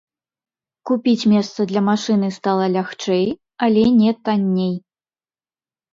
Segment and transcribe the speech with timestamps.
[0.89, 3.23] Купіць месца для машыны стала лягчэй,
[3.69, 4.75] але не танней.